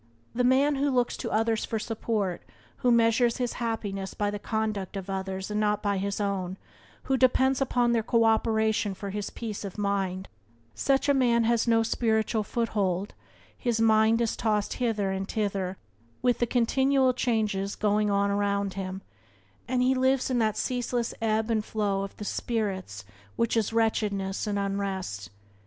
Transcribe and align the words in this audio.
The 0.33 0.43
man 0.43 0.77
who 0.77 0.89
looks 0.89 1.15
to 1.17 1.29
others 1.29 1.63
for 1.63 1.77
support, 1.77 2.41
who 2.77 2.89
measures 2.91 3.37
his 3.37 3.53
happiness 3.61 4.15
by 4.15 4.31
the 4.31 4.39
conduct 4.39 4.97
of 4.97 5.11
others 5.11 5.51
and 5.51 5.59
not 5.59 5.83
by 5.83 5.99
his 5.99 6.19
own, 6.19 6.57
who 7.03 7.17
depends 7.17 7.61
upon 7.61 7.91
their 7.91 8.01
co 8.01 8.23
operation 8.25 8.95
for 8.95 9.11
his 9.11 9.29
peace 9.29 9.63
of 9.63 9.77
mind— 9.77 10.27
such 10.73 11.07
a 11.07 11.13
man 11.13 11.43
has 11.43 11.67
no 11.67 11.83
spiritual 11.83 12.41
foothold, 12.41 13.13
his 13.55 13.79
mind 13.79 14.21
is 14.21 14.35
tossed 14.35 14.73
hither 14.81 15.11
and 15.11 15.27
thither 15.27 15.77
with 16.23 16.39
the 16.39 16.47
continual 16.47 17.13
changes 17.13 17.75
going 17.75 18.09
on 18.09 18.31
around 18.31 18.73
him, 18.73 19.03
and 19.67 19.83
he 19.83 19.93
lives 19.93 20.31
in 20.31 20.39
that 20.39 20.57
ceaseless 20.57 21.13
ebb 21.21 21.51
and 21.51 21.63
flow 21.63 22.01
of 22.01 22.17
the 22.17 22.25
spirits 22.25 23.05
which 23.35 23.55
is 23.55 23.71
wretchedness 23.71 24.47
and 24.47 24.57
unrest. 24.57 25.29